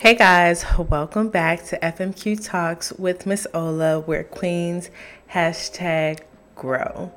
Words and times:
Hey 0.00 0.14
guys, 0.14 0.64
welcome 0.78 1.28
back 1.28 1.64
to 1.66 1.78
FMQ 1.80 2.46
Talks 2.46 2.92
with 2.92 3.26
Miss 3.26 3.48
Ola, 3.52 3.98
where 3.98 4.22
Queens 4.22 4.90
hashtag 5.32 6.20
grow. 6.54 7.10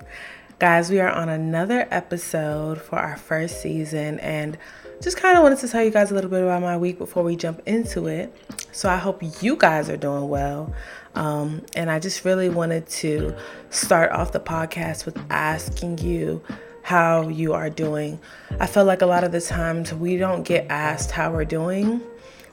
Guys, 0.57 0.89
we 0.89 0.99
are 0.99 1.11
on 1.11 1.29
another 1.29 1.87
episode 1.91 2.81
for 2.81 2.97
our 2.97 3.17
first 3.17 3.61
season, 3.61 4.19
and 4.21 4.57
just 4.99 5.15
kind 5.15 5.37
of 5.37 5.43
wanted 5.43 5.59
to 5.59 5.67
tell 5.67 5.83
you 5.83 5.91
guys 5.91 6.09
a 6.09 6.15
little 6.15 6.31
bit 6.31 6.41
about 6.41 6.63
my 6.63 6.75
week 6.75 6.97
before 6.97 7.21
we 7.21 7.35
jump 7.35 7.61
into 7.67 8.07
it. 8.07 8.35
So 8.71 8.89
I 8.89 8.97
hope 8.97 9.21
you 9.43 9.57
guys 9.57 9.87
are 9.87 9.95
doing 9.95 10.27
well. 10.27 10.73
Um, 11.13 11.63
and 11.75 11.91
I 11.91 11.99
just 11.99 12.25
really 12.25 12.49
wanted 12.49 12.87
to 12.87 13.35
start 13.69 14.11
off 14.11 14.31
the 14.31 14.39
podcast 14.39 15.05
with 15.05 15.19
asking 15.29 15.99
you 15.99 16.41
how 16.81 17.27
you 17.27 17.53
are 17.53 17.69
doing. 17.69 18.19
I 18.59 18.65
feel 18.65 18.85
like 18.85 19.03
a 19.03 19.05
lot 19.05 19.23
of 19.23 19.31
the 19.31 19.41
times 19.41 19.93
we 19.93 20.17
don't 20.17 20.41
get 20.41 20.65
asked 20.69 21.11
how 21.11 21.31
we're 21.31 21.45
doing, 21.45 22.01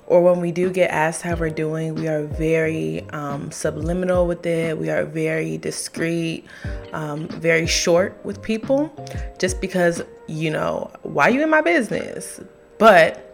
or 0.08 0.22
when 0.22 0.40
we 0.40 0.52
do 0.52 0.70
get 0.70 0.90
asked 0.90 1.20
how 1.20 1.36
we're 1.36 1.50
doing, 1.50 1.94
we 1.94 2.08
are 2.08 2.24
very 2.24 3.06
um, 3.10 3.50
subliminal 3.50 4.26
with 4.26 4.44
it. 4.46 4.78
We 4.78 4.88
are 4.88 5.04
very 5.04 5.58
discreet, 5.58 6.46
um, 6.94 7.28
very 7.28 7.66
short 7.66 8.18
with 8.24 8.40
people, 8.40 8.90
just 9.38 9.60
because, 9.60 10.02
you 10.26 10.50
know, 10.50 10.90
why 11.02 11.24
are 11.24 11.30
you 11.30 11.42
in 11.42 11.50
my 11.50 11.60
business? 11.60 12.40
But 12.78 13.28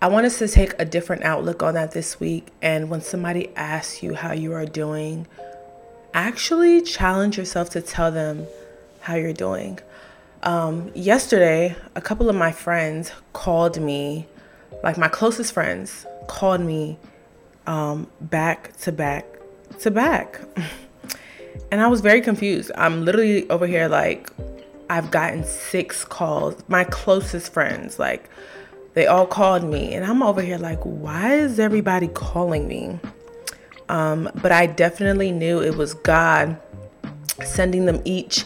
I 0.00 0.06
want 0.06 0.24
us 0.24 0.38
to 0.38 0.46
take 0.46 0.72
a 0.78 0.84
different 0.84 1.24
outlook 1.24 1.64
on 1.64 1.74
that 1.74 1.90
this 1.90 2.20
week. 2.20 2.46
And 2.62 2.88
when 2.88 3.00
somebody 3.00 3.48
asks 3.56 4.04
you 4.04 4.14
how 4.14 4.32
you 4.32 4.52
are 4.52 4.66
doing, 4.66 5.26
actually 6.14 6.82
challenge 6.82 7.36
yourself 7.36 7.70
to 7.70 7.80
tell 7.80 8.12
them 8.12 8.46
how 9.00 9.16
you're 9.16 9.32
doing. 9.32 9.80
Um, 10.44 10.92
yesterday, 10.94 11.74
a 11.96 12.00
couple 12.00 12.28
of 12.28 12.36
my 12.36 12.52
friends 12.52 13.10
called 13.32 13.80
me, 13.80 14.28
like 14.82 14.98
my 14.98 15.08
closest 15.08 15.52
friends 15.52 16.06
called 16.28 16.60
me 16.60 16.98
um, 17.66 18.08
back 18.20 18.76
to 18.78 18.92
back 18.92 19.26
to 19.80 19.90
back. 19.90 20.40
And 21.72 21.80
I 21.80 21.86
was 21.86 22.02
very 22.02 22.20
confused. 22.20 22.70
I'm 22.74 23.04
literally 23.04 23.48
over 23.48 23.66
here, 23.66 23.88
like, 23.88 24.30
I've 24.90 25.10
gotten 25.10 25.42
six 25.42 26.04
calls. 26.04 26.62
My 26.68 26.84
closest 26.84 27.50
friends, 27.50 27.98
like, 27.98 28.28
they 28.92 29.06
all 29.06 29.26
called 29.26 29.64
me. 29.64 29.94
And 29.94 30.04
I'm 30.04 30.22
over 30.22 30.42
here, 30.42 30.58
like, 30.58 30.80
why 30.82 31.34
is 31.34 31.58
everybody 31.58 32.08
calling 32.08 32.68
me? 32.68 33.00
Um, 33.88 34.30
but 34.42 34.52
I 34.52 34.66
definitely 34.66 35.32
knew 35.32 35.62
it 35.62 35.76
was 35.76 35.94
God 35.94 36.60
sending 37.42 37.86
them 37.86 38.02
each 38.04 38.44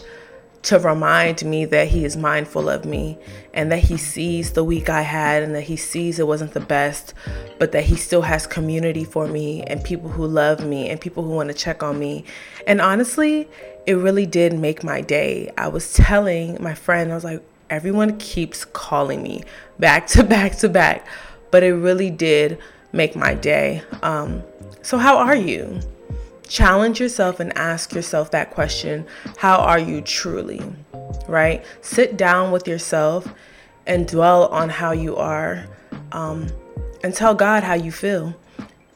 to 0.67 0.77
remind 0.77 1.45
me 1.45 1.63
that 1.63 1.87
he 1.87 2.03
is 2.03 2.17
mindful 2.17 2.67
of 2.67 2.83
me 2.83 3.17
and 3.53 3.71
that 3.71 3.79
he 3.79 3.95
sees 3.95 4.51
the 4.51 4.65
week 4.65 4.89
I 4.89 5.01
had 5.01 5.41
and 5.41 5.55
that 5.55 5.61
he 5.61 5.77
sees 5.77 6.19
it 6.19 6.27
wasn't 6.27 6.51
the 6.51 6.59
best, 6.59 7.13
but 7.57 7.71
that 7.71 7.85
he 7.85 7.95
still 7.95 8.23
has 8.23 8.45
community 8.45 9.05
for 9.05 9.27
me 9.27 9.63
and 9.63 9.81
people 9.81 10.09
who 10.09 10.27
love 10.27 10.65
me 10.65 10.89
and 10.89 10.99
people 10.99 11.23
who 11.23 11.29
want 11.29 11.47
to 11.47 11.53
check 11.55 11.83
on 11.83 11.97
me. 11.97 12.25
And 12.67 12.81
honestly, 12.81 13.47
it 13.85 13.93
really 13.93 14.25
did 14.25 14.59
make 14.59 14.83
my 14.83 14.99
day. 14.99 15.53
I 15.57 15.69
was 15.69 15.93
telling 15.93 16.61
my 16.61 16.73
friend, 16.73 17.13
I 17.13 17.15
was 17.15 17.23
like, 17.23 17.41
everyone 17.69 18.17
keeps 18.17 18.65
calling 18.65 19.23
me 19.23 19.43
back 19.79 20.07
to 20.07 20.23
back 20.35 20.57
to 20.57 20.67
back, 20.67 21.07
but 21.49 21.63
it 21.63 21.75
really 21.75 22.09
did 22.09 22.59
make 22.91 23.15
my 23.15 23.35
day. 23.35 23.83
Um, 24.03 24.43
so, 24.81 24.97
how 24.97 25.17
are 25.17 25.35
you? 25.35 25.79
Challenge 26.47 26.99
yourself 26.99 27.39
and 27.39 27.55
ask 27.57 27.93
yourself 27.93 28.31
that 28.31 28.51
question 28.51 29.05
How 29.37 29.57
are 29.57 29.79
you 29.79 30.01
truly? 30.01 30.61
Right? 31.27 31.63
Sit 31.81 32.17
down 32.17 32.51
with 32.51 32.67
yourself 32.67 33.27
and 33.85 34.07
dwell 34.07 34.47
on 34.47 34.69
how 34.69 34.91
you 34.91 35.15
are 35.15 35.65
um, 36.11 36.47
and 37.03 37.13
tell 37.13 37.35
God 37.35 37.63
how 37.63 37.73
you 37.73 37.91
feel. 37.91 38.35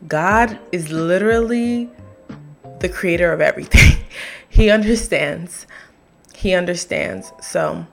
God 0.07 0.59
is 0.71 0.91
literally 0.91 1.89
the 2.79 2.89
creator 2.89 3.31
of 3.31 3.41
everything, 3.41 4.03
He 4.49 4.69
understands. 4.69 5.67
He 6.35 6.53
understands. 6.53 7.31
So 7.41 7.85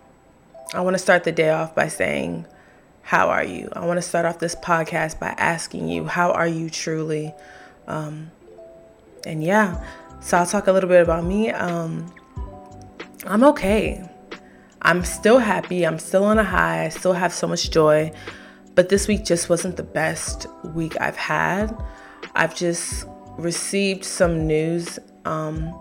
I 0.75 0.81
want 0.81 0.94
to 0.94 0.99
start 0.99 1.25
the 1.25 1.32
day 1.32 1.50
off 1.50 1.75
by 1.75 1.88
saying, 1.88 2.47
How 3.03 3.28
are 3.28 3.44
you? 3.44 3.69
I 3.75 3.87
want 3.87 3.99
to 3.99 4.03
start 4.03 4.25
off 4.27 4.38
this 4.38 4.55
podcast 4.56 5.21
by 5.21 5.28
asking 5.38 5.88
you, 5.88 6.06
How 6.06 6.32
are 6.32 6.49
you 6.49 6.71
truly? 6.71 7.34
Um, 7.87 8.31
and 9.27 9.43
yeah, 9.43 9.84
so 10.21 10.39
I'll 10.39 10.47
talk 10.47 10.67
a 10.67 10.73
little 10.73 10.89
bit 10.89 11.03
about 11.03 11.25
me. 11.25 11.51
Um, 11.51 12.12
I'm 13.27 13.45
okay. 13.45 14.09
I'm 14.83 15.05
still 15.05 15.39
happy. 15.39 15.87
I'm 15.87 15.99
still 15.99 16.25
on 16.25 16.39
a 16.39 16.45
high. 16.45 16.84
I 16.84 16.89
still 16.89 17.12
have 17.12 17.33
so 17.33 17.47
much 17.47 17.71
joy. 17.71 18.12
But 18.75 18.89
this 18.89 19.09
week 19.09 19.25
just 19.25 19.49
wasn't 19.49 19.77
the 19.77 19.83
best 19.83 20.47
week 20.75 21.01
I've 21.01 21.17
had. 21.17 21.77
I've 22.34 22.55
just 22.55 23.05
received 23.37 24.05
some 24.05 24.47
news 24.47 24.99
um, 25.25 25.75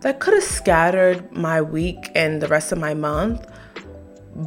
that 0.00 0.20
could 0.20 0.34
have 0.34 0.42
scattered 0.42 1.30
my 1.32 1.60
week 1.60 2.10
and 2.14 2.40
the 2.40 2.48
rest 2.48 2.72
of 2.72 2.78
my 2.78 2.94
month. 2.94 3.46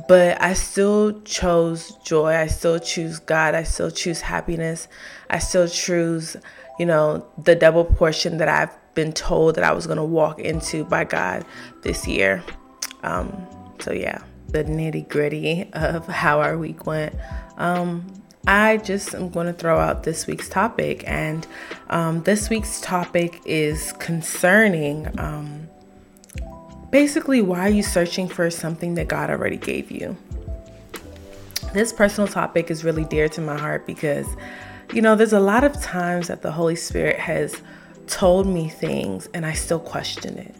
But 0.07 0.41
I 0.41 0.53
still 0.53 1.21
chose 1.21 1.95
joy. 2.03 2.33
I 2.33 2.47
still 2.47 2.79
choose 2.79 3.19
God. 3.19 3.53
I 3.53 3.63
still 3.63 3.91
choose 3.91 4.21
happiness. 4.21 4.87
I 5.29 5.39
still 5.39 5.67
choose 5.67 6.35
you 6.79 6.85
know, 6.85 7.25
the 7.43 7.55
double 7.55 7.85
portion 7.85 8.37
that 8.37 8.47
I've 8.47 8.75
been 8.95 9.13
told 9.13 9.55
that 9.55 9.63
I 9.63 9.71
was 9.73 9.87
going 9.87 9.97
to 9.97 10.03
walk 10.03 10.39
into 10.39 10.83
by 10.83 11.03
God 11.03 11.45
this 11.81 12.07
year. 12.07 12.43
Um, 13.03 13.47
so, 13.79 13.91
yeah, 13.91 14.23
the 14.49 14.63
nitty 14.63 15.09
gritty 15.09 15.69
of 15.73 16.07
how 16.07 16.41
our 16.41 16.57
week 16.57 16.85
went. 16.85 17.15
Um, 17.57 18.05
I 18.45 18.77
just 18.77 19.15
am 19.15 19.29
going 19.29 19.47
to 19.47 19.53
throw 19.53 19.79
out 19.79 20.03
this 20.03 20.27
week's 20.27 20.49
topic, 20.49 21.03
and 21.07 21.47
um, 21.89 22.23
this 22.23 22.49
week's 22.49 22.81
topic 22.81 23.41
is 23.45 23.93
concerning 23.93 25.07
um, 25.17 25.69
basically 26.91 27.41
why 27.41 27.61
are 27.61 27.71
you 27.71 27.81
searching 27.81 28.27
for 28.27 28.49
something 28.51 28.95
that 28.95 29.07
God 29.07 29.29
already 29.29 29.57
gave 29.57 29.89
you? 29.89 30.15
This 31.73 31.91
personal 31.91 32.27
topic 32.27 32.69
is 32.69 32.83
really 32.83 33.05
dear 33.05 33.27
to 33.29 33.41
my 33.41 33.57
heart 33.57 33.87
because 33.87 34.27
you 34.93 35.01
know, 35.01 35.15
there's 35.15 35.33
a 35.33 35.39
lot 35.39 35.63
of 35.63 35.81
times 35.81 36.27
that 36.27 36.41
the 36.41 36.51
Holy 36.51 36.75
Spirit 36.75 37.19
has 37.19 37.61
told 38.07 38.47
me 38.47 38.69
things 38.69 39.27
and 39.33 39.45
I 39.45 39.53
still 39.53 39.79
question 39.79 40.37
it. 40.37 40.55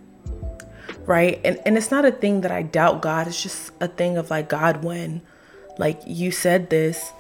Right? 1.05 1.41
And 1.43 1.59
and 1.65 1.77
it's 1.77 1.91
not 1.91 2.05
a 2.05 2.11
thing 2.11 2.41
that 2.41 2.51
I 2.51 2.61
doubt 2.61 3.01
God. 3.01 3.27
It's 3.27 3.43
just 3.43 3.71
a 3.81 3.87
thing 3.87 4.17
of 4.17 4.29
like 4.29 4.47
God 4.47 4.83
when 4.83 5.21
like 5.77 6.01
you 6.05 6.31
said 6.31 6.69
this, 6.69 7.11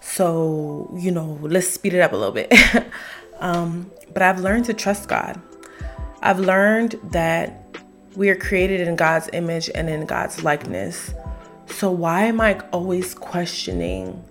so, 0.00 0.94
you 0.98 1.10
know, 1.10 1.38
let's 1.42 1.68
speed 1.68 1.94
it 1.94 2.00
up 2.00 2.12
a 2.12 2.16
little 2.16 2.32
bit. 2.32 2.52
um, 3.40 3.90
but 4.12 4.22
I've 4.22 4.40
learned 4.40 4.64
to 4.66 4.74
trust 4.74 5.08
God. 5.08 5.40
I've 6.22 6.40
learned 6.40 6.98
that 7.10 7.64
we 8.16 8.30
are 8.30 8.36
created 8.36 8.80
in 8.80 8.96
God's 8.96 9.28
image 9.32 9.70
and 9.74 9.88
in 9.88 10.06
God's 10.06 10.42
likeness. 10.42 11.12
So 11.66 11.90
why 11.90 12.24
am 12.24 12.40
I 12.40 12.60
always 12.72 13.14
questioning 13.14 14.24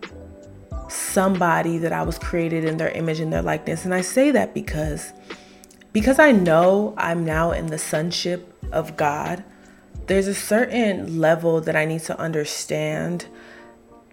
somebody 0.89 1.77
that 1.79 1.91
I 1.91 2.03
was 2.03 2.17
created 2.17 2.63
in 2.63 2.77
their 2.77 2.89
image 2.89 3.19
and 3.19 3.31
their 3.31 3.41
likeness. 3.41 3.85
And 3.85 3.93
I 3.93 4.01
say 4.01 4.31
that 4.31 4.53
because 4.53 5.13
because 5.93 6.19
I 6.19 6.31
know 6.31 6.93
I'm 6.97 7.25
now 7.25 7.51
in 7.51 7.67
the 7.67 7.77
sonship 7.77 8.53
of 8.71 8.97
God, 8.97 9.43
there's 10.05 10.27
a 10.27 10.35
certain 10.35 11.19
level 11.19 11.59
that 11.61 11.75
I 11.75 11.85
need 11.85 12.01
to 12.01 12.19
understand. 12.19 13.25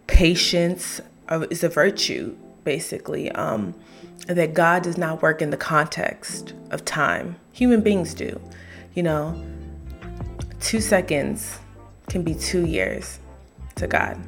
Patience 0.06 1.00
is 1.50 1.62
a 1.62 1.68
virtue, 1.68 2.36
basically. 2.64 3.30
Um, 3.32 3.74
that 4.26 4.54
God 4.54 4.82
does 4.82 4.96
not 4.96 5.20
work 5.20 5.42
in 5.42 5.50
the 5.50 5.56
context 5.56 6.54
of 6.70 6.84
time. 6.84 7.36
Human 7.52 7.82
beings 7.82 8.14
do. 8.14 8.40
You 8.94 9.02
know, 9.02 9.44
two 10.60 10.80
seconds 10.80 11.58
can 12.08 12.22
be 12.22 12.34
two 12.34 12.64
years 12.64 13.18
to 13.74 13.86
God, 13.86 14.18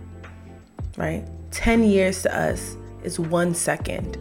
right? 0.96 1.24
10 1.56 1.84
years 1.84 2.22
to 2.22 2.38
us 2.38 2.76
is 3.02 3.18
one 3.18 3.54
second 3.54 4.18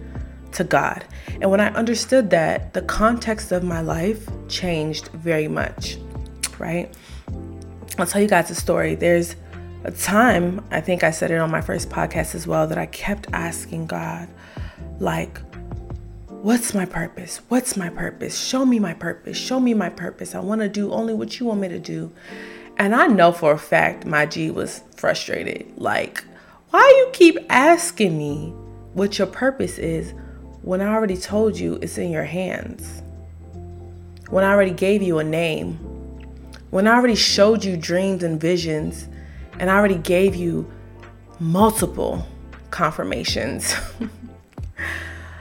to 0.53 0.63
God. 0.63 1.03
And 1.41 1.51
when 1.51 1.59
I 1.59 1.67
understood 1.73 2.29
that, 2.29 2.73
the 2.73 2.81
context 2.83 3.51
of 3.51 3.61
my 3.61 3.81
life 3.81 4.25
changed 4.47 5.09
very 5.09 5.49
much, 5.49 5.97
right? 6.57 6.95
I'll 7.97 8.05
tell 8.05 8.21
you 8.21 8.29
guys 8.29 8.49
a 8.49 8.55
story. 8.55 8.95
There's 8.95 9.35
a 9.83 9.91
time, 9.91 10.65
I 10.71 10.79
think 10.79 11.03
I 11.03 11.11
said 11.11 11.29
it 11.29 11.37
on 11.37 11.51
my 11.51 11.59
first 11.59 11.89
podcast 11.89 12.35
as 12.35 12.47
well, 12.47 12.67
that 12.67 12.77
I 12.77 12.85
kept 12.85 13.27
asking 13.33 13.87
God, 13.87 14.29
like, 14.99 15.41
what's 16.29 16.73
my 16.73 16.85
purpose? 16.85 17.41
What's 17.49 17.75
my 17.75 17.89
purpose? 17.89 18.39
Show 18.39 18.65
me 18.65 18.79
my 18.79 18.93
purpose. 18.93 19.37
Show 19.37 19.59
me 19.59 19.73
my 19.73 19.89
purpose. 19.89 20.35
I 20.35 20.39
want 20.39 20.61
to 20.61 20.69
do 20.69 20.93
only 20.93 21.13
what 21.13 21.37
you 21.37 21.47
want 21.47 21.59
me 21.59 21.67
to 21.67 21.79
do. 21.79 22.13
And 22.77 22.95
I 22.95 23.07
know 23.07 23.33
for 23.33 23.51
a 23.51 23.59
fact 23.59 24.05
my 24.05 24.25
G 24.25 24.51
was 24.51 24.81
frustrated. 24.95 25.73
Like, 25.75 26.23
why 26.75 26.93
you 26.97 27.09
keep 27.13 27.37
asking 27.49 28.17
me 28.17 28.49
what 28.95 29.17
your 29.17 29.27
purpose 29.27 29.77
is 29.77 30.13
when 30.61 30.81
I 30.81 30.93
already 30.93 31.15
told 31.15 31.57
you 31.57 31.79
it's 31.81 31.97
in 31.97 32.11
your 32.11 32.25
hands? 32.25 33.01
When 34.29 34.43
I 34.43 34.51
already 34.51 34.71
gave 34.71 35.01
you 35.01 35.19
a 35.19 35.23
name? 35.23 35.75
When 36.71 36.85
I 36.85 36.95
already 36.95 37.15
showed 37.15 37.63
you 37.63 37.77
dreams 37.77 38.23
and 38.23 38.41
visions 38.41 39.07
and 39.57 39.71
I 39.71 39.77
already 39.77 39.99
gave 39.99 40.35
you 40.35 40.69
multiple 41.39 42.27
confirmations? 42.71 43.73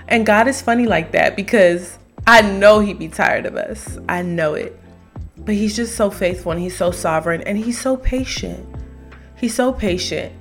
And 0.07 0.27
God 0.27 0.47
is 0.49 0.61
funny 0.61 0.85
like 0.85 1.13
that 1.13 1.35
because 1.35 1.99
I 2.27 2.43
know 2.43 2.79
He'd 2.79 2.99
be 2.99 3.09
tired 3.09 3.47
of 3.47 3.57
us. 3.57 3.99
I 4.07 4.21
know 4.21 4.53
it. 4.53 4.79
But 5.39 5.55
He's 5.55 5.75
just 5.75 5.97
so 5.97 6.11
faithful 6.11 6.53
and 6.53 6.61
He's 6.61 6.77
so 6.77 6.91
sovereign 6.91 7.41
and 7.41 7.57
He's 7.57 7.81
so 7.81 7.97
patient. 7.97 8.65
He's 9.35 9.55
so 9.55 9.73
patient 9.73 10.33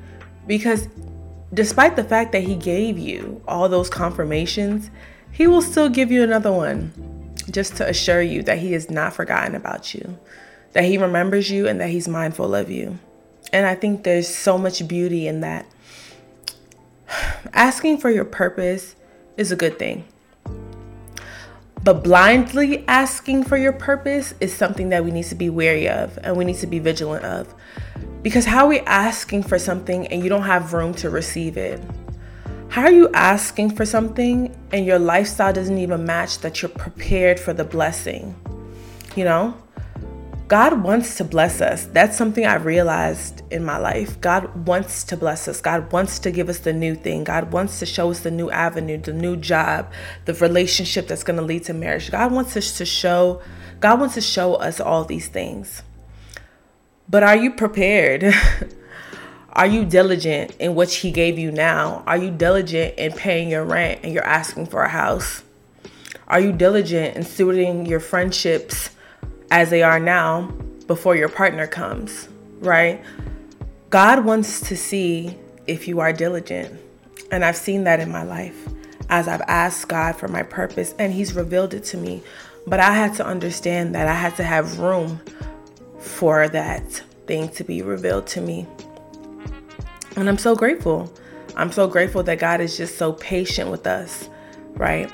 because 0.47 0.87
despite 1.53 1.95
the 1.95 2.03
fact 2.03 2.31
that 2.31 2.43
He 2.43 2.55
gave 2.55 2.97
you 2.97 3.41
all 3.47 3.69
those 3.69 3.89
confirmations, 3.89 4.89
He 5.31 5.47
will 5.47 5.61
still 5.61 5.89
give 5.89 6.11
you 6.11 6.23
another 6.23 6.51
one 6.51 6.93
just 7.51 7.75
to 7.77 7.87
assure 7.87 8.21
you 8.21 8.43
that 8.43 8.59
He 8.59 8.73
has 8.73 8.89
not 8.89 9.13
forgotten 9.13 9.55
about 9.55 9.93
you, 9.93 10.17
that 10.73 10.85
He 10.85 10.97
remembers 10.97 11.49
you, 11.49 11.67
and 11.67 11.79
that 11.81 11.89
He's 11.89 12.07
mindful 12.07 12.55
of 12.55 12.69
you. 12.69 12.99
And 13.51 13.65
I 13.65 13.75
think 13.75 14.03
there's 14.03 14.27
so 14.27 14.57
much 14.57 14.87
beauty 14.87 15.27
in 15.27 15.41
that. 15.41 15.65
Asking 17.53 17.97
for 17.97 18.09
your 18.09 18.25
purpose 18.25 18.95
is 19.37 19.51
a 19.51 19.55
good 19.55 19.77
thing. 19.77 20.05
But 21.83 22.01
blindly 22.01 22.85
asking 22.87 23.43
for 23.43 23.57
your 23.57 23.73
purpose 23.73 24.33
is 24.39 24.55
something 24.55 24.87
that 24.89 25.03
we 25.03 25.11
need 25.11 25.25
to 25.25 25.35
be 25.35 25.49
wary 25.49 25.89
of 25.89 26.17
and 26.23 26.37
we 26.37 26.45
need 26.45 26.55
to 26.59 26.67
be 26.67 26.79
vigilant 26.79 27.25
of. 27.25 27.53
Because 28.23 28.45
how 28.45 28.63
are 28.63 28.69
we 28.69 28.79
asking 28.81 29.43
for 29.43 29.59
something 29.59 30.07
and 30.07 30.23
you 30.23 30.29
don't 30.29 30.43
have 30.43 30.73
room 30.73 30.93
to 30.95 31.09
receive 31.09 31.57
it? 31.57 31.81
How 32.69 32.83
are 32.83 32.91
you 32.91 33.09
asking 33.13 33.75
for 33.75 33.85
something 33.85 34.55
and 34.71 34.85
your 34.85 34.97
lifestyle 34.97 35.51
doesn't 35.51 35.77
even 35.77 36.05
match 36.05 36.39
that 36.39 36.61
you're 36.61 36.69
prepared 36.69 37.37
for 37.37 37.53
the 37.53 37.65
blessing? 37.65 38.33
You 39.15 39.25
know? 39.25 39.57
God 40.47 40.83
wants 40.83 41.15
to 41.17 41.23
bless 41.23 41.61
us. 41.61 41.85
That's 41.85 42.17
something 42.17 42.45
I 42.45 42.55
realized 42.55 43.41
in 43.51 43.65
my 43.65 43.77
life. 43.77 44.19
God 44.21 44.67
wants 44.67 45.03
to 45.05 45.17
bless 45.17 45.47
us. 45.47 45.59
God 45.59 45.91
wants 45.91 46.19
to 46.19 46.31
give 46.31 46.47
us 46.47 46.59
the 46.59 46.73
new 46.73 46.95
thing. 46.95 47.23
God 47.23 47.51
wants 47.51 47.79
to 47.79 47.85
show 47.85 48.11
us 48.11 48.21
the 48.21 48.31
new 48.31 48.49
avenue, 48.51 48.97
the 48.97 49.13
new 49.13 49.35
job, 49.35 49.91
the 50.25 50.33
relationship 50.35 51.07
that's 51.07 51.23
going 51.23 51.37
to 51.37 51.43
lead 51.43 51.65
to 51.65 51.73
marriage. 51.73 52.11
God 52.11 52.31
wants 52.31 52.55
us 52.55 52.77
to 52.77 52.85
show 52.85 53.41
God 53.79 53.99
wants 53.99 54.15
to 54.15 54.21
show 54.21 54.55
us 54.55 54.79
all 54.79 55.03
these 55.03 55.27
things. 55.27 55.83
But 57.09 57.23
are 57.23 57.35
you 57.35 57.51
prepared? 57.51 58.33
are 59.53 59.67
you 59.67 59.85
diligent 59.85 60.55
in 60.59 60.75
what 60.75 60.91
he 60.91 61.11
gave 61.11 61.37
you 61.37 61.51
now? 61.51 62.03
Are 62.07 62.17
you 62.17 62.31
diligent 62.31 62.97
in 62.97 63.11
paying 63.13 63.49
your 63.49 63.65
rent 63.65 64.01
and 64.03 64.13
you're 64.13 64.25
asking 64.25 64.67
for 64.67 64.83
a 64.83 64.89
house? 64.89 65.43
Are 66.27 66.39
you 66.39 66.51
diligent 66.51 67.15
in 67.15 67.23
stewarding 67.23 67.87
your 67.87 67.99
friendships 67.99 68.89
as 69.51 69.69
they 69.69 69.83
are 69.83 69.99
now 69.99 70.51
before 70.87 71.15
your 71.15 71.29
partner 71.29 71.67
comes, 71.67 72.27
right? 72.59 73.03
God 73.89 74.25
wants 74.25 74.59
to 74.61 74.75
see 74.75 75.37
if 75.67 75.87
you 75.87 75.99
are 75.99 76.11
diligent. 76.11 76.79
And 77.31 77.45
I've 77.45 77.55
seen 77.55 77.83
that 77.83 77.99
in 77.99 78.11
my 78.11 78.23
life 78.23 78.67
as 79.09 79.27
I've 79.27 79.41
asked 79.41 79.87
God 79.87 80.15
for 80.15 80.27
my 80.27 80.43
purpose 80.43 80.95
and 80.97 81.13
He's 81.13 81.33
revealed 81.33 81.73
it 81.73 81.83
to 81.85 81.97
me. 81.97 82.23
But 82.65 82.79
I 82.79 82.93
had 82.93 83.13
to 83.15 83.25
understand 83.25 83.93
that 83.95 84.07
I 84.07 84.13
had 84.13 84.35
to 84.37 84.43
have 84.43 84.79
room 84.79 85.21
for 86.03 86.49
that 86.49 86.91
thing 87.27 87.49
to 87.49 87.63
be 87.63 87.81
revealed 87.81 88.27
to 88.27 88.41
me. 88.41 88.67
And 90.15 90.29
I'm 90.29 90.37
so 90.37 90.55
grateful. 90.55 91.11
I'm 91.55 91.71
so 91.71 91.87
grateful 91.87 92.23
that 92.23 92.39
God 92.39 92.61
is 92.61 92.77
just 92.77 92.97
so 92.97 93.13
patient 93.13 93.71
with 93.71 93.87
us, 93.87 94.29
right? 94.73 95.11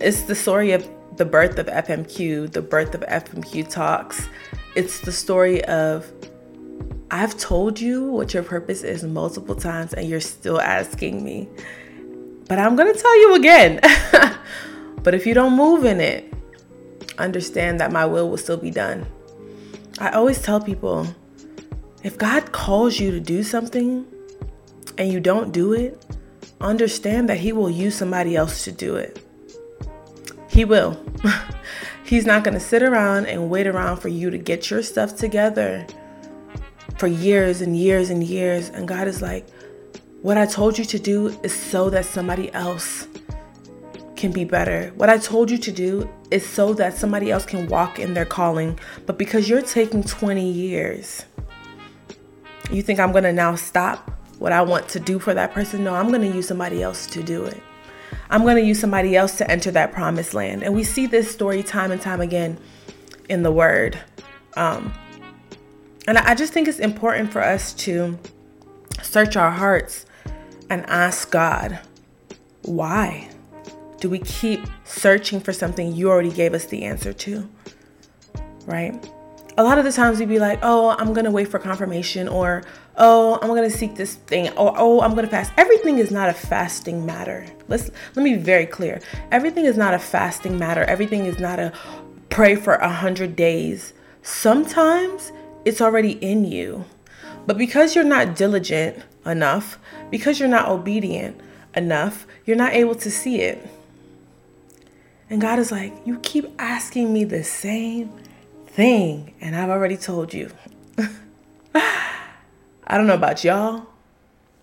It's 0.00 0.22
the 0.22 0.34
story 0.34 0.72
of 0.72 0.88
the 1.16 1.24
birth 1.24 1.58
of 1.58 1.66
FMQ, 1.66 2.52
the 2.52 2.62
birth 2.62 2.94
of 2.94 3.00
FMQ 3.02 3.68
Talks. 3.68 4.28
It's 4.76 5.00
the 5.00 5.12
story 5.12 5.64
of 5.64 6.10
I've 7.10 7.36
told 7.36 7.80
you 7.80 8.04
what 8.04 8.34
your 8.34 8.42
purpose 8.42 8.82
is 8.82 9.02
multiple 9.02 9.54
times 9.54 9.94
and 9.94 10.08
you're 10.08 10.20
still 10.20 10.60
asking 10.60 11.24
me. 11.24 11.48
But 12.48 12.58
I'm 12.58 12.76
going 12.76 12.92
to 12.92 12.98
tell 12.98 13.20
you 13.20 13.34
again. 13.34 13.80
but 15.02 15.14
if 15.14 15.26
you 15.26 15.34
don't 15.34 15.54
move 15.54 15.84
in 15.84 16.00
it, 16.00 16.32
understand 17.18 17.80
that 17.80 17.90
my 17.90 18.06
will 18.06 18.30
will 18.30 18.36
still 18.36 18.56
be 18.56 18.70
done. 18.70 19.06
I 20.00 20.10
always 20.10 20.40
tell 20.40 20.60
people 20.60 21.06
if 22.04 22.16
God 22.16 22.52
calls 22.52 23.00
you 23.00 23.10
to 23.10 23.20
do 23.20 23.42
something 23.42 24.06
and 24.96 25.12
you 25.12 25.18
don't 25.18 25.52
do 25.52 25.72
it, 25.72 26.04
understand 26.60 27.28
that 27.28 27.38
He 27.38 27.52
will 27.52 27.70
use 27.70 27.96
somebody 27.96 28.36
else 28.36 28.64
to 28.64 28.72
do 28.72 28.96
it. 28.96 29.24
He 30.48 30.64
will. 30.64 31.02
He's 32.04 32.24
not 32.24 32.44
going 32.44 32.54
to 32.54 32.60
sit 32.60 32.82
around 32.82 33.26
and 33.26 33.50
wait 33.50 33.66
around 33.66 33.98
for 33.98 34.08
you 34.08 34.30
to 34.30 34.38
get 34.38 34.70
your 34.70 34.82
stuff 34.82 35.16
together 35.16 35.86
for 36.96 37.06
years 37.06 37.60
and 37.60 37.76
years 37.76 38.08
and 38.08 38.22
years. 38.22 38.70
And 38.70 38.88
God 38.88 39.08
is 39.08 39.20
like, 39.20 39.48
what 40.22 40.38
I 40.38 40.46
told 40.46 40.78
you 40.78 40.84
to 40.86 40.98
do 40.98 41.28
is 41.42 41.52
so 41.52 41.90
that 41.90 42.04
somebody 42.04 42.52
else 42.54 43.06
can 44.16 44.32
be 44.32 44.44
better. 44.44 44.92
What 44.96 45.10
I 45.10 45.18
told 45.18 45.50
you 45.50 45.58
to 45.58 45.72
do 45.72 46.08
is 46.30 46.46
so 46.46 46.74
that 46.74 46.96
somebody 46.96 47.30
else 47.30 47.44
can 47.44 47.66
walk 47.68 47.98
in 47.98 48.14
their 48.14 48.24
calling. 48.24 48.78
But 49.06 49.18
because 49.18 49.48
you're 49.48 49.62
taking 49.62 50.02
20 50.02 50.50
years, 50.50 51.24
you 52.70 52.82
think 52.82 53.00
I'm 53.00 53.12
going 53.12 53.24
to 53.24 53.32
now 53.32 53.54
stop 53.54 54.10
what 54.38 54.52
I 54.52 54.62
want 54.62 54.88
to 54.90 55.00
do 55.00 55.18
for 55.18 55.34
that 55.34 55.52
person? 55.52 55.84
No, 55.84 55.94
I'm 55.94 56.08
going 56.08 56.20
to 56.20 56.36
use 56.36 56.46
somebody 56.46 56.82
else 56.82 57.06
to 57.08 57.22
do 57.22 57.44
it. 57.44 57.60
I'm 58.30 58.42
going 58.42 58.56
to 58.56 58.62
use 58.62 58.78
somebody 58.78 59.16
else 59.16 59.36
to 59.38 59.50
enter 59.50 59.70
that 59.72 59.92
promised 59.92 60.34
land. 60.34 60.62
And 60.62 60.74
we 60.74 60.84
see 60.84 61.06
this 61.06 61.30
story 61.30 61.62
time 61.62 61.90
and 61.90 62.00
time 62.00 62.20
again 62.20 62.58
in 63.28 63.42
the 63.42 63.50
word. 63.50 63.98
Um, 64.56 64.92
and 66.06 66.18
I 66.18 66.34
just 66.34 66.52
think 66.52 66.68
it's 66.68 66.78
important 66.78 67.32
for 67.32 67.42
us 67.42 67.72
to 67.74 68.18
search 69.02 69.36
our 69.36 69.50
hearts 69.50 70.06
and 70.70 70.84
ask 70.86 71.30
God, 71.30 71.80
why 72.62 73.30
do 74.00 74.08
we 74.08 74.20
keep 74.20 74.60
searching 74.84 75.40
for 75.40 75.52
something 75.52 75.92
you 75.92 76.08
already 76.08 76.30
gave 76.30 76.54
us 76.54 76.66
the 76.66 76.84
answer 76.84 77.12
to? 77.12 77.48
Right? 78.66 79.12
A 79.56 79.64
lot 79.64 79.78
of 79.78 79.84
the 79.84 79.90
times 79.90 80.20
we'd 80.20 80.28
be 80.28 80.38
like, 80.38 80.60
oh, 80.62 80.90
I'm 80.98 81.12
to 81.14 81.30
wait 81.32 81.48
for 81.48 81.58
confirmation, 81.58 82.28
or 82.28 82.62
oh, 82.96 83.40
I'm 83.42 83.48
gonna 83.48 83.70
seek 83.70 83.96
this 83.96 84.14
thing, 84.14 84.50
or 84.50 84.72
oh, 84.76 85.00
I'm 85.00 85.14
gonna 85.16 85.26
fast. 85.26 85.52
Everything 85.56 85.98
is 85.98 86.12
not 86.12 86.28
a 86.28 86.32
fasting 86.32 87.04
matter. 87.04 87.44
Let's 87.66 87.90
let 88.14 88.22
me 88.22 88.36
be 88.36 88.40
very 88.40 88.66
clear. 88.66 89.00
Everything 89.32 89.64
is 89.64 89.76
not 89.76 89.94
a 89.94 89.98
fasting 89.98 90.58
matter. 90.58 90.84
Everything 90.84 91.26
is 91.26 91.40
not 91.40 91.58
a 91.58 91.72
pray 92.28 92.54
for 92.54 92.74
a 92.74 92.88
hundred 92.88 93.34
days. 93.34 93.94
Sometimes 94.22 95.32
it's 95.64 95.80
already 95.80 96.12
in 96.12 96.44
you. 96.44 96.84
But 97.46 97.58
because 97.58 97.96
you're 97.96 98.04
not 98.04 98.36
diligent 98.36 99.02
enough, 99.26 99.78
because 100.10 100.38
you're 100.38 100.48
not 100.48 100.68
obedient 100.68 101.40
enough, 101.74 102.26
you're 102.44 102.56
not 102.56 102.74
able 102.74 102.94
to 102.96 103.10
see 103.10 103.40
it. 103.40 103.66
And 105.30 105.40
God 105.40 105.58
is 105.58 105.70
like, 105.70 105.94
You 106.06 106.18
keep 106.20 106.46
asking 106.58 107.12
me 107.12 107.24
the 107.24 107.44
same 107.44 108.12
thing, 108.66 109.34
and 109.40 109.54
I've 109.54 109.70
already 109.70 109.96
told 109.96 110.32
you. 110.32 110.50
I 111.74 112.96
don't 112.96 113.06
know 113.06 113.14
about 113.14 113.44
y'all, 113.44 113.86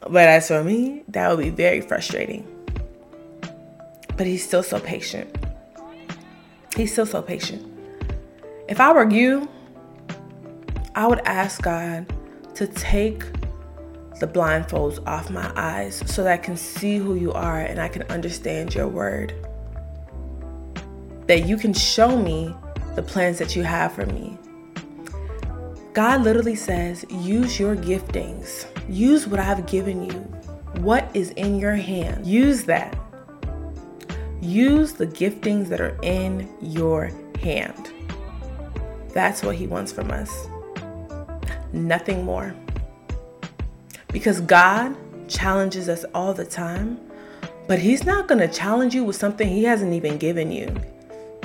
but 0.01 0.27
as 0.27 0.47
for 0.47 0.63
me, 0.63 1.03
that 1.09 1.29
would 1.29 1.43
be 1.43 1.49
very 1.49 1.81
frustrating. 1.81 2.47
But 4.17 4.25
he's 4.25 4.43
still 4.43 4.63
so 4.63 4.79
patient. 4.79 5.35
He's 6.75 6.91
still 6.91 7.05
so 7.05 7.21
patient. 7.21 7.71
If 8.67 8.79
I 8.79 8.91
were 8.91 9.09
you, 9.09 9.47
I 10.95 11.07
would 11.07 11.19
ask 11.25 11.61
God 11.61 12.11
to 12.55 12.67
take 12.67 13.23
the 14.19 14.27
blindfolds 14.27 15.05
off 15.05 15.29
my 15.29 15.51
eyes 15.55 16.01
so 16.05 16.23
that 16.23 16.33
I 16.33 16.37
can 16.37 16.55
see 16.55 16.97
who 16.97 17.15
you 17.15 17.33
are 17.33 17.59
and 17.59 17.81
I 17.81 17.89
can 17.89 18.03
understand 18.03 18.73
your 18.73 18.87
word. 18.87 19.33
That 21.27 21.45
you 21.47 21.57
can 21.57 21.73
show 21.73 22.17
me 22.17 22.55
the 22.95 23.01
plans 23.01 23.37
that 23.39 23.55
you 23.55 23.63
have 23.63 23.93
for 23.93 24.05
me. 24.05 24.37
God 25.93 26.23
literally 26.23 26.55
says, 26.55 27.05
use 27.09 27.59
your 27.59 27.75
giftings, 27.75 28.65
use 28.89 29.27
what 29.27 29.39
I've 29.39 29.65
given 29.65 30.03
you. 30.03 30.19
What 30.81 31.09
is 31.13 31.31
in 31.31 31.57
your 31.57 31.75
hand? 31.75 32.27
Use 32.27 32.65
that. 32.65 32.97
Use 34.41 34.93
the 34.93 35.07
giftings 35.07 35.69
that 35.69 35.79
are 35.79 35.97
in 36.03 36.49
your 36.61 37.11
hand. 37.41 37.91
That's 39.13 39.41
what 39.41 39.55
He 39.55 39.67
wants 39.67 39.93
from 39.93 40.11
us. 40.11 40.47
Nothing 41.71 42.25
more. 42.25 42.53
Because 44.09 44.41
God 44.41 44.95
challenges 45.29 45.87
us 45.87 46.03
all 46.13 46.33
the 46.33 46.45
time, 46.45 46.99
but 47.67 47.79
He's 47.79 48.03
not 48.03 48.27
going 48.27 48.39
to 48.39 48.47
challenge 48.47 48.93
you 48.93 49.05
with 49.05 49.15
something 49.15 49.47
He 49.47 49.63
hasn't 49.63 49.93
even 49.93 50.17
given 50.17 50.51
you. 50.51 50.75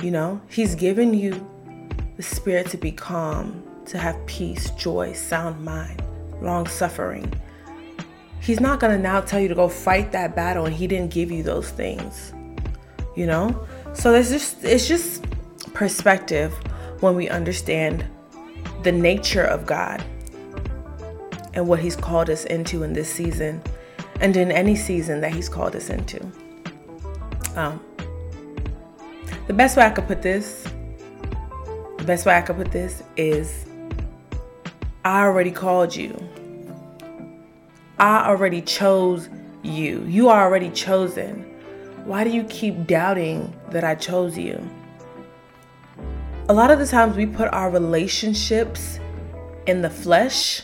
You 0.01 0.11
know, 0.11 0.41
He's 0.49 0.75
given 0.75 1.13
you 1.13 1.47
the 2.17 2.23
spirit 2.23 2.69
to 2.69 2.77
be 2.77 2.91
calm, 2.91 3.63
to 3.85 3.97
have 3.97 4.23
peace, 4.25 4.69
joy, 4.71 5.13
sound 5.13 5.63
mind, 5.63 6.01
long 6.41 6.67
suffering. 6.67 7.31
He's 8.39 8.59
not 8.59 8.79
going 8.79 8.95
to 8.95 9.01
now 9.01 9.21
tell 9.21 9.39
you 9.39 9.47
to 9.47 9.55
go 9.55 9.69
fight 9.69 10.11
that 10.13 10.35
battle 10.35 10.65
and 10.65 10.75
he 10.75 10.87
didn't 10.87 11.11
give 11.11 11.31
you 11.31 11.43
those 11.43 11.69
things. 11.69 12.33
You 13.15 13.27
know? 13.27 13.67
So 13.93 14.11
there's 14.11 14.29
just 14.29 14.63
it's 14.63 14.87
just 14.87 15.23
perspective 15.73 16.53
when 17.01 17.15
we 17.15 17.29
understand 17.29 18.05
the 18.83 18.91
nature 18.91 19.43
of 19.43 19.65
God 19.65 20.03
and 21.53 21.67
what 21.67 21.79
he's 21.79 21.95
called 21.95 22.29
us 22.29 22.45
into 22.45 22.83
in 22.83 22.93
this 22.93 23.11
season 23.11 23.61
and 24.19 24.35
in 24.37 24.51
any 24.51 24.75
season 24.75 25.21
that 25.21 25.33
he's 25.33 25.49
called 25.49 25.75
us 25.75 25.89
into. 25.89 26.25
Um, 27.55 27.83
the 29.47 29.53
best 29.53 29.77
way 29.77 29.83
I 29.83 29.89
could 29.89 30.07
put 30.07 30.21
this, 30.21 30.63
the 31.97 32.03
best 32.05 32.25
way 32.25 32.35
I 32.35 32.41
could 32.41 32.55
put 32.55 32.71
this 32.71 33.03
is 33.17 33.65
I 35.03 35.23
already 35.23 35.51
called 35.51 35.95
you. 35.95 36.15
I 37.99 38.27
already 38.27 38.61
chose 38.61 39.29
you. 39.63 40.03
You 40.07 40.29
are 40.29 40.43
already 40.43 40.71
chosen. 40.71 41.43
Why 42.05 42.23
do 42.23 42.31
you 42.31 42.43
keep 42.45 42.87
doubting 42.87 43.53
that 43.69 43.83
I 43.83 43.95
chose 43.95 44.37
you? 44.37 44.59
A 46.49 46.53
lot 46.53 46.71
of 46.71 46.79
the 46.79 46.87
times 46.87 47.15
we 47.15 47.25
put 47.25 47.47
our 47.53 47.69
relationships 47.69 48.99
in 49.67 49.81
the 49.81 49.89
flesh 49.89 50.63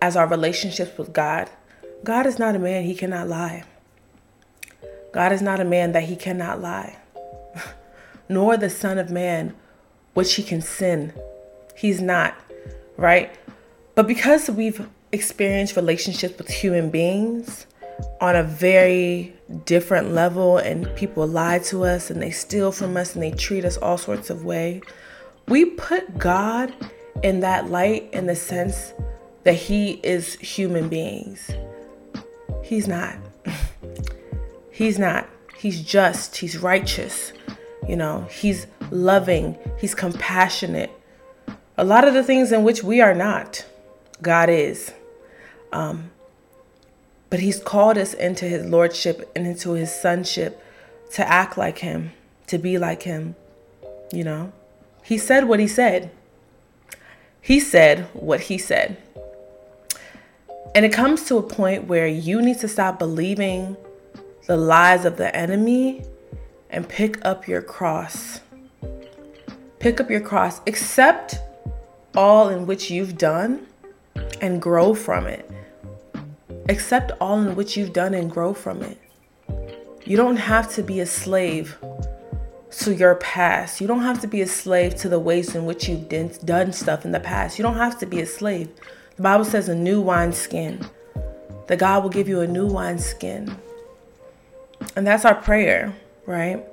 as 0.00 0.16
our 0.16 0.26
relationships 0.26 0.96
with 0.98 1.12
God. 1.12 1.50
God 2.04 2.26
is 2.26 2.38
not 2.38 2.54
a 2.54 2.58
man, 2.58 2.84
he 2.84 2.94
cannot 2.94 3.26
lie. 3.28 3.64
God 5.12 5.32
is 5.32 5.40
not 5.40 5.60
a 5.60 5.64
man 5.64 5.92
that 5.92 6.04
he 6.04 6.14
cannot 6.14 6.60
lie, 6.60 6.98
nor 8.28 8.56
the 8.56 8.70
Son 8.70 8.98
of 8.98 9.10
Man, 9.10 9.54
which 10.14 10.34
he 10.34 10.42
can 10.42 10.60
sin. 10.60 11.12
He's 11.76 12.00
not, 12.00 12.34
right? 12.96 13.30
But 13.94 14.06
because 14.06 14.50
we've 14.50 14.88
experienced 15.12 15.76
relationships 15.76 16.38
with 16.38 16.48
human 16.48 16.90
beings 16.90 17.66
on 18.20 18.36
a 18.36 18.42
very 18.42 19.34
different 19.64 20.12
level, 20.12 20.58
and 20.58 20.94
people 20.96 21.26
lie 21.26 21.58
to 21.60 21.84
us 21.84 22.10
and 22.10 22.20
they 22.20 22.30
steal 22.30 22.72
from 22.72 22.96
us 22.96 23.14
and 23.14 23.22
they 23.22 23.30
treat 23.30 23.64
us 23.64 23.76
all 23.78 23.98
sorts 23.98 24.30
of 24.30 24.44
way, 24.44 24.82
we 25.48 25.64
put 25.64 26.18
God 26.18 26.74
in 27.22 27.40
that 27.40 27.70
light 27.70 28.08
in 28.12 28.26
the 28.26 28.36
sense 28.36 28.92
that 29.44 29.54
he 29.54 29.92
is 30.02 30.34
human 30.34 30.88
beings. 30.88 31.50
He's 32.62 32.88
not. 32.88 33.14
he's 34.70 34.98
not. 34.98 35.28
He's 35.56 35.80
just, 35.82 36.36
he's 36.36 36.58
righteous. 36.58 37.32
You 37.88 37.96
know, 37.96 38.26
he's 38.30 38.66
loving, 38.90 39.58
he's 39.78 39.94
compassionate. 39.94 40.90
A 41.78 41.84
lot 41.84 42.06
of 42.06 42.14
the 42.14 42.22
things 42.22 42.52
in 42.52 42.64
which 42.64 42.82
we 42.82 43.00
are 43.00 43.14
not, 43.14 43.64
God 44.22 44.48
is. 44.48 44.92
Um, 45.72 46.10
but 47.28 47.40
he's 47.40 47.60
called 47.60 47.98
us 47.98 48.14
into 48.14 48.46
his 48.46 48.64
lordship 48.64 49.30
and 49.36 49.46
into 49.46 49.72
his 49.72 49.92
sonship 49.92 50.62
to 51.12 51.28
act 51.28 51.58
like 51.58 51.78
him, 51.78 52.12
to 52.46 52.58
be 52.58 52.78
like 52.78 53.02
him. 53.02 53.34
You 54.12 54.24
know, 54.24 54.52
he 55.02 55.18
said 55.18 55.44
what 55.44 55.60
he 55.60 55.68
said. 55.68 56.10
He 57.40 57.60
said 57.60 58.08
what 58.12 58.40
he 58.42 58.58
said. 58.58 58.96
And 60.74 60.84
it 60.84 60.92
comes 60.92 61.24
to 61.24 61.36
a 61.38 61.42
point 61.42 61.84
where 61.84 62.06
you 62.06 62.42
need 62.42 62.58
to 62.58 62.68
stop 62.68 62.98
believing 62.98 63.76
the 64.46 64.56
lies 64.56 65.04
of 65.04 65.16
the 65.16 65.34
enemy 65.34 66.04
and 66.70 66.88
pick 66.88 67.24
up 67.24 67.46
your 67.48 67.62
cross. 67.62 68.40
Pick 69.78 70.00
up 70.00 70.10
your 70.10 70.20
cross. 70.20 70.60
Accept 70.66 71.38
all 72.16 72.48
in 72.48 72.66
which 72.66 72.90
you've 72.90 73.18
done 73.18 73.66
and 74.40 74.60
grow 74.60 74.94
from 74.94 75.26
it. 75.26 75.50
Accept 76.68 77.12
all 77.20 77.40
in 77.40 77.54
which 77.54 77.76
you've 77.76 77.92
done 77.92 78.14
and 78.14 78.30
grow 78.30 78.52
from 78.52 78.82
it. 78.82 78.98
You 80.04 80.16
don't 80.16 80.36
have 80.36 80.72
to 80.74 80.82
be 80.82 81.00
a 81.00 81.06
slave 81.06 81.76
to 82.70 82.94
your 82.94 83.14
past. 83.16 83.80
You 83.80 83.86
don't 83.86 84.02
have 84.02 84.20
to 84.20 84.26
be 84.26 84.40
a 84.40 84.46
slave 84.46 84.94
to 84.96 85.08
the 85.08 85.18
ways 85.18 85.54
in 85.54 85.66
which 85.66 85.88
you've 85.88 86.08
done 86.08 86.72
stuff 86.72 87.04
in 87.04 87.12
the 87.12 87.20
past. 87.20 87.58
You 87.58 87.62
don't 87.62 87.76
have 87.76 87.98
to 88.00 88.06
be 88.06 88.20
a 88.20 88.26
slave. 88.26 88.68
The 89.16 89.22
Bible 89.22 89.44
says 89.44 89.68
a 89.68 89.74
new 89.74 90.00
wine 90.00 90.32
skin. 90.32 90.84
That 91.68 91.78
God 91.80 92.02
will 92.02 92.10
give 92.10 92.28
you 92.28 92.40
a 92.40 92.46
new 92.46 92.66
wine 92.66 92.98
skin. 92.98 93.56
And 94.94 95.06
that's 95.06 95.24
our 95.24 95.34
prayer, 95.34 95.94
right? 96.26 96.64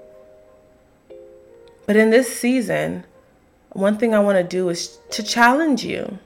But 1.85 1.95
in 1.95 2.09
this 2.09 2.37
season, 2.37 3.05
one 3.71 3.97
thing 3.97 4.13
I 4.13 4.19
want 4.19 4.37
to 4.37 4.43
do 4.43 4.69
is 4.69 4.99
to 5.11 5.23
challenge 5.23 5.83
you. 5.83 6.19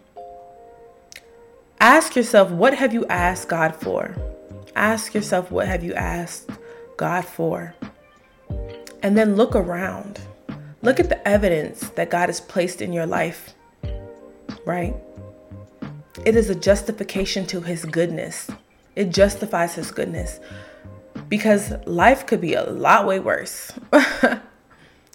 Ask 1.79 2.15
yourself, 2.15 2.49
what 2.49 2.73
have 2.73 2.93
you 2.93 3.05
asked 3.07 3.49
God 3.49 3.75
for? 3.75 4.15
Ask 4.75 5.13
yourself, 5.13 5.51
what 5.51 5.67
have 5.67 5.83
you 5.83 5.93
asked 5.93 6.49
God 6.97 7.25
for? 7.25 7.75
And 9.03 9.17
then 9.17 9.35
look 9.35 9.55
around. 9.55 10.19
Look 10.81 10.99
at 10.99 11.09
the 11.09 11.27
evidence 11.27 11.89
that 11.89 12.09
God 12.09 12.29
has 12.29 12.39
placed 12.39 12.81
in 12.81 12.93
your 12.93 13.05
life, 13.05 13.53
right? 14.65 14.95
It 16.25 16.35
is 16.35 16.49
a 16.49 16.55
justification 16.55 17.45
to 17.47 17.61
his 17.61 17.85
goodness. 17.85 18.49
It 18.95 19.09
justifies 19.09 19.75
his 19.75 19.91
goodness 19.91 20.39
because 21.27 21.73
life 21.85 22.25
could 22.25 22.41
be 22.41 22.53
a 22.53 22.63
lot 22.63 23.05
way 23.05 23.19
worse. 23.19 23.71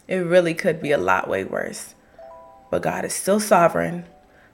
it 0.09 0.17
really 0.17 0.55
could 0.55 0.81
be 0.81 0.93
a 0.93 0.99
lot 0.99 1.29
way 1.29 1.45
worse. 1.45 1.95
But 2.71 2.83
God 2.83 3.05
is 3.05 3.15
still 3.15 3.41
sovereign. 3.41 4.05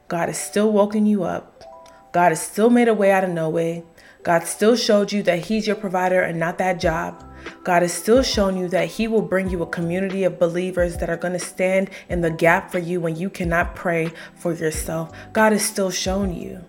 God 0.09 0.29
has 0.29 0.39
still 0.39 0.73
woken 0.73 1.07
you 1.07 1.25
up. 1.25 1.65
God 2.13 2.31
has 2.31 2.41
still 2.41 2.71
made 2.71 2.89
a 2.89 2.95
way 2.95 3.13
out 3.13 3.25
of 3.25 3.31
no 3.31 3.49
way. 3.49 3.85
God 4.23 4.45
still 4.45 4.77
showed 4.77 5.13
you 5.13 5.23
that 5.25 5.47
He's 5.47 5.67
your 5.67 5.77
provider 5.77 6.21
and 6.21 6.39
not 6.39 6.59
that 6.59 6.81
job. 6.81 7.25
God 7.65 7.83
has 7.83 7.93
still 7.93 8.23
shown 8.23 8.57
you 8.57 8.69
that 8.69 8.89
He 8.89 9.07
will 9.07 9.23
bring 9.23 9.49
you 9.51 9.63
a 9.63 9.67
community 9.67 10.25
of 10.25 10.39
believers 10.39 10.97
that 10.99 11.09
are 11.09 11.17
going 11.17 11.33
to 11.35 11.39
stand 11.39 11.91
in 12.09 12.21
the 12.21 12.31
gap 12.31 12.71
for 12.73 12.79
you 12.79 13.01
when 13.01 13.17
you 13.17 13.31
cannot 13.31 13.77
pray 13.77 14.11
for 14.35 14.53
yourself. 14.53 15.13
God 15.33 15.53
has 15.53 15.65
still 15.65 15.91
shown 15.91 16.35
you. 16.35 16.65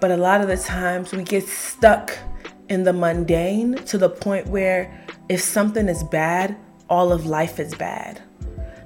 But 0.00 0.12
a 0.12 0.16
lot 0.16 0.40
of 0.40 0.48
the 0.48 0.56
times 0.56 1.12
we 1.12 1.24
get 1.24 1.48
stuck 1.48 2.16
in 2.68 2.84
the 2.84 2.92
mundane 2.92 3.74
to 3.86 3.98
the 3.98 4.10
point 4.10 4.46
where 4.48 4.92
if 5.28 5.40
something 5.40 5.88
is 5.88 6.04
bad, 6.04 6.56
all 6.88 7.12
of 7.12 7.26
life 7.26 7.58
is 7.58 7.74
bad. 7.74 8.22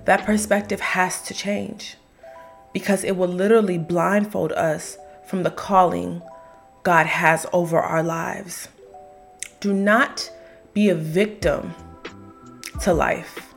That 0.04 0.24
perspective 0.24 0.80
has 0.80 1.22
to 1.22 1.34
change 1.34 1.96
because 2.72 3.04
it 3.04 3.16
will 3.16 3.28
literally 3.28 3.78
blindfold 3.78 4.52
us 4.52 4.98
from 5.26 5.42
the 5.42 5.50
calling 5.50 6.22
God 6.82 7.06
has 7.06 7.46
over 7.52 7.78
our 7.78 8.02
lives. 8.02 8.68
Do 9.60 9.72
not 9.72 10.30
be 10.74 10.88
a 10.88 10.94
victim 10.94 11.74
to 12.80 12.92
life. 12.92 13.54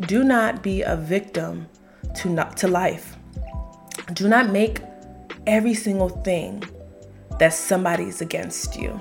Do 0.00 0.24
not 0.24 0.62
be 0.62 0.82
a 0.82 0.96
victim 0.96 1.68
to 2.16 2.30
not, 2.30 2.56
to 2.58 2.68
life. 2.68 3.16
Do 4.14 4.28
not 4.28 4.50
make 4.50 4.80
every 5.46 5.74
single 5.74 6.08
thing 6.08 6.62
that 7.38 7.52
somebody's 7.52 8.20
against 8.20 8.76
you. 8.76 9.00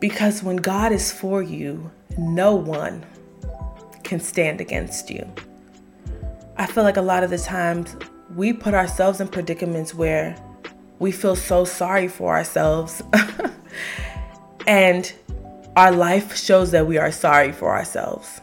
Because 0.00 0.42
when 0.42 0.56
God 0.56 0.92
is 0.92 1.12
for 1.12 1.42
you, 1.42 1.90
no 2.16 2.54
one 2.54 3.04
can 4.04 4.20
stand 4.20 4.60
against 4.60 5.10
you. 5.10 5.30
I 6.56 6.66
feel 6.66 6.84
like 6.84 6.96
a 6.96 7.02
lot 7.02 7.22
of 7.22 7.30
the 7.30 7.38
times 7.38 7.94
we 8.34 8.52
put 8.52 8.74
ourselves 8.74 9.20
in 9.20 9.28
predicaments 9.28 9.94
where 9.94 10.36
we 10.98 11.12
feel 11.12 11.36
so 11.36 11.64
sorry 11.64 12.08
for 12.08 12.34
ourselves. 12.34 13.02
and 14.66 15.12
our 15.76 15.92
life 15.92 16.36
shows 16.36 16.72
that 16.72 16.86
we 16.86 16.98
are 16.98 17.12
sorry 17.12 17.52
for 17.52 17.70
ourselves. 17.70 18.40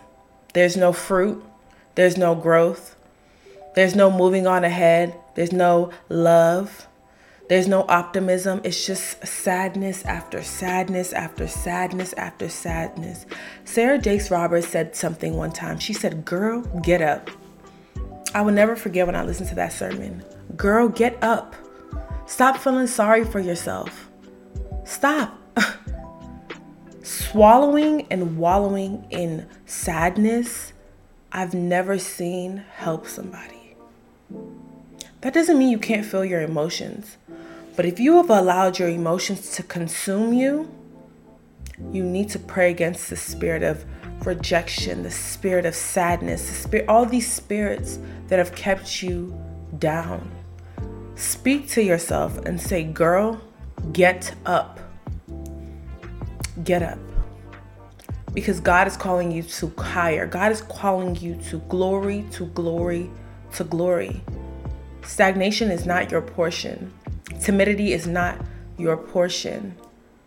There's 0.53 0.77
no 0.77 0.93
fruit, 0.93 1.43
there's 1.95 2.17
no 2.17 2.33
growth, 2.35 2.95
there's 3.75 3.95
no 3.95 4.09
moving 4.09 4.47
on 4.47 4.63
ahead, 4.63 5.13
there's 5.35 5.51
no 5.51 5.91
love, 6.07 6.87
there's 7.47 7.67
no 7.67 7.85
optimism. 7.87 8.61
It's 8.63 8.85
just 8.85 9.25
sadness 9.25 10.03
after 10.05 10.41
sadness 10.41 11.13
after 11.13 11.47
sadness 11.47 12.13
after 12.13 12.49
sadness. 12.49 13.25
Sarah 13.65 13.99
Jakes 13.99 14.31
Roberts 14.31 14.67
said 14.67 14.95
something 14.95 15.35
one 15.35 15.51
time. 15.51 15.77
She 15.77 15.93
said, 15.93 16.25
Girl, 16.25 16.61
get 16.81 17.01
up. 17.01 17.29
I 18.33 18.41
will 18.41 18.51
never 18.51 18.75
forget 18.75 19.05
when 19.05 19.15
I 19.15 19.23
listened 19.23 19.49
to 19.49 19.55
that 19.55 19.73
sermon. 19.73 20.23
Girl, 20.57 20.89
get 20.89 21.21
up. 21.23 21.55
Stop 22.25 22.57
feeling 22.57 22.87
sorry 22.87 23.23
for 23.23 23.39
yourself. 23.39 24.09
Stop. 24.83 25.39
Swallowing 27.03 28.07
and 28.09 28.37
wallowing 28.37 29.05
in 29.11 29.47
sadness, 29.67 30.73
I've 31.31 31.53
never 31.53 31.99
seen 31.99 32.63
help 32.73 33.07
somebody. 33.07 33.75
That 35.25 35.33
doesn't 35.33 35.57
mean 35.57 35.69
you 35.69 35.79
can't 35.79 36.05
feel 36.05 36.23
your 36.23 36.43
emotions. 36.43 37.17
But 37.75 37.87
if 37.87 37.99
you 37.99 38.17
have 38.17 38.29
allowed 38.29 38.77
your 38.77 38.89
emotions 38.89 39.55
to 39.55 39.63
consume 39.63 40.33
you, 40.33 40.69
you 41.91 42.03
need 42.03 42.29
to 42.29 42.37
pray 42.37 42.69
against 42.69 43.09
the 43.09 43.15
spirit 43.15 43.63
of 43.63 43.83
rejection, 44.23 45.01
the 45.01 45.09
spirit 45.09 45.65
of 45.65 45.73
sadness, 45.73 46.47
the 46.47 46.53
spirit, 46.53 46.87
all 46.87 47.07
these 47.07 47.27
spirits 47.27 47.97
that 48.27 48.37
have 48.37 48.53
kept 48.53 49.01
you 49.01 49.35
down. 49.79 50.29
Speak 51.15 51.69
to 51.69 51.81
yourself 51.81 52.37
and 52.45 52.61
say, 52.61 52.83
Girl, 52.83 53.41
get 53.93 54.35
up. 54.45 54.79
Get 56.63 56.83
up. 56.83 56.99
Because 58.31 58.59
God 58.59 58.85
is 58.85 58.95
calling 58.95 59.31
you 59.31 59.41
to 59.41 59.73
higher. 59.75 60.27
God 60.27 60.51
is 60.51 60.61
calling 60.61 61.15
you 61.15 61.33
to 61.49 61.57
glory, 61.61 62.25
to 62.33 62.45
glory, 62.45 63.09
to 63.53 63.63
glory. 63.63 64.21
Stagnation 65.05 65.71
is 65.71 65.85
not 65.85 66.11
your 66.11 66.21
portion. 66.21 66.93
Timidity 67.41 67.93
is 67.93 68.07
not 68.07 68.43
your 68.77 68.97
portion. 68.97 69.75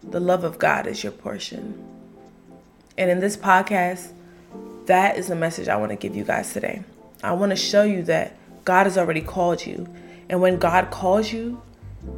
The 0.03 0.21
love 0.21 0.45
of 0.45 0.59
God 0.59 0.87
is 0.87 1.03
your 1.03 1.13
portion. 1.13 1.85
And 2.97 3.11
in 3.11 3.21
this 3.21 3.37
podcast, 3.37 4.13
that 4.87 5.17
is 5.17 5.29
the 5.29 5.37
message 5.37 5.69
I 5.69 5.77
want 5.77 5.91
to 5.91 5.97
give 5.97 6.17
you 6.17 6.25
guys 6.25 6.53
today. 6.53 6.83
I 7.23 7.33
want 7.33 7.51
to 7.51 7.57
show 7.57 7.83
you 7.83 8.03
that 8.05 8.37
God 8.65 8.85
has 8.85 8.97
already 8.97 9.21
called 9.21 9.67
you. 9.67 9.89
And 10.29 10.41
when 10.41 10.59
God 10.59 10.91
calls 10.91 11.33
you, 11.33 11.61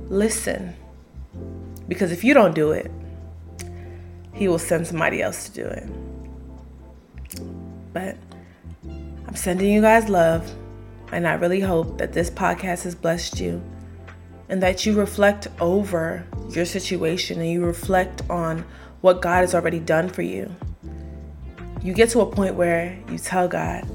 listen. 0.08 0.74
Because 1.88 2.12
if 2.12 2.22
you 2.22 2.34
don't 2.34 2.54
do 2.54 2.72
it, 2.72 2.90
He 4.32 4.48
will 4.48 4.58
send 4.58 4.86
somebody 4.86 5.22
else 5.22 5.48
to 5.48 5.52
do 5.52 5.66
it. 5.66 5.88
But 7.92 8.16
I'm 9.26 9.36
sending 9.36 9.72
you 9.72 9.80
guys 9.80 10.08
love, 10.08 10.50
and 11.12 11.26
I 11.26 11.34
really 11.34 11.60
hope 11.60 11.98
that 11.98 12.12
this 12.12 12.30
podcast 12.30 12.84
has 12.84 12.94
blessed 12.94 13.40
you 13.40 13.62
and 14.48 14.62
that 14.62 14.84
you 14.86 14.94
reflect 14.94 15.48
over 15.60 16.26
your 16.50 16.64
situation 16.64 17.40
and 17.40 17.50
you 17.50 17.64
reflect 17.64 18.22
on 18.30 18.64
what 19.00 19.22
God 19.22 19.40
has 19.40 19.54
already 19.54 19.80
done 19.80 20.08
for 20.08 20.22
you. 20.22 20.54
You 21.82 21.94
get 21.94 22.10
to 22.10 22.20
a 22.20 22.26
point 22.26 22.54
where 22.54 22.98
you 23.10 23.18
tell 23.18 23.48
God, 23.48 23.88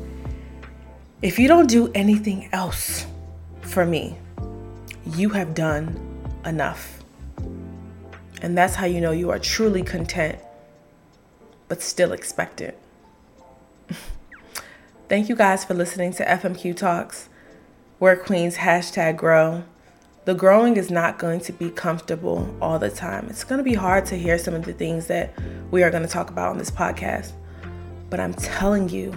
if 1.22 1.38
you 1.38 1.48
don't 1.48 1.68
do 1.68 1.92
anything 1.94 2.50
else 2.52 3.06
for 3.62 3.86
me, 3.86 4.18
you 5.06 5.30
have 5.30 5.54
done 5.54 6.00
enough. 6.46 7.04
And 8.42 8.58
that's 8.58 8.76
how 8.76 8.86
you 8.86 9.02
know 9.02 9.12
you 9.12 9.30
are 9.30 9.40
truly 9.40 9.84
content, 9.84 10.40
but 11.68 11.82
still 11.82 12.12
expectant. 12.12 12.76
Thank 15.08 15.30
you 15.30 15.36
guys 15.36 15.64
for 15.64 15.76
listening 15.76 16.14
to 16.14 16.26
FMQ 16.26 16.76
Talks, 16.76 17.30
where 18.00 18.16
Queens 18.16 18.58
hashtag 18.58 19.18
grow. 19.18 19.64
The 20.26 20.34
growing 20.34 20.78
is 20.78 20.90
not 20.90 21.20
going 21.20 21.42
to 21.42 21.54
be 21.54 21.70
comfortable 21.70 22.52
all 22.60 22.80
the 22.80 22.90
time. 22.90 23.28
It's 23.30 23.44
going 23.44 23.60
to 23.60 23.64
be 23.64 23.76
hard 23.76 24.08
to 24.08 24.16
hear 24.16 24.40
some 24.40 24.56
of 24.56 24.66
the 24.66 24.74
things 24.74 25.06
that 25.06 25.32
we 25.70 25.84
are 25.84 25.92
going 25.92 26.02
to 26.02 26.10
talk 26.10 26.32
about 26.32 26.50
on 26.50 26.58
this 26.58 26.72
podcast. 26.72 27.34
But 28.10 28.20
I'm 28.20 28.34
telling 28.34 28.90
you, 28.90 29.14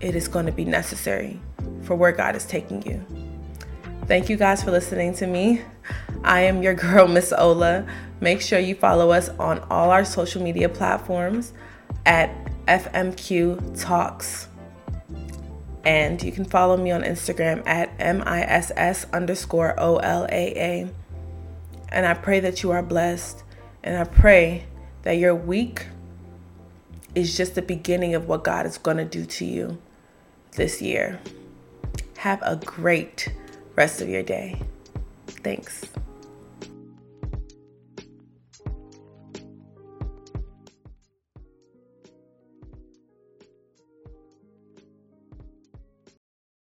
it 0.00 0.14
is 0.14 0.28
going 0.28 0.46
to 0.46 0.52
be 0.52 0.64
necessary 0.64 1.40
for 1.82 1.96
where 1.96 2.12
God 2.12 2.36
is 2.36 2.46
taking 2.46 2.86
you. 2.86 3.04
Thank 4.06 4.28
you 4.28 4.36
guys 4.36 4.62
for 4.62 4.70
listening 4.70 5.12
to 5.14 5.26
me. 5.26 5.60
I 6.22 6.42
am 6.42 6.62
your 6.62 6.74
girl, 6.74 7.08
Miss 7.12 7.32
Ola. 7.36 7.84
Make 8.20 8.40
sure 8.40 8.60
you 8.60 8.76
follow 8.76 9.10
us 9.10 9.28
on 9.40 9.58
all 9.70 9.90
our 9.90 10.04
social 10.04 10.40
media 10.40 10.68
platforms 10.68 11.52
at 12.04 12.30
FMQ 12.68 13.82
Talks. 13.82 14.46
And 15.86 16.20
you 16.20 16.32
can 16.32 16.44
follow 16.44 16.76
me 16.76 16.90
on 16.90 17.02
Instagram 17.02 17.62
at 17.64 17.96
MISS 18.00 19.06
underscore 19.12 19.72
OLAA. 19.78 20.92
And 21.90 22.04
I 22.04 22.12
pray 22.12 22.40
that 22.40 22.64
you 22.64 22.72
are 22.72 22.82
blessed. 22.82 23.44
And 23.84 23.96
I 23.96 24.02
pray 24.02 24.64
that 25.02 25.12
your 25.12 25.32
week 25.32 25.86
is 27.14 27.36
just 27.36 27.54
the 27.54 27.62
beginning 27.62 28.16
of 28.16 28.26
what 28.26 28.42
God 28.42 28.66
is 28.66 28.78
going 28.78 28.96
to 28.96 29.04
do 29.04 29.24
to 29.24 29.44
you 29.44 29.78
this 30.56 30.82
year. 30.82 31.20
Have 32.18 32.42
a 32.42 32.56
great 32.56 33.32
rest 33.76 34.00
of 34.00 34.08
your 34.08 34.24
day. 34.24 34.60
Thanks. 35.28 35.84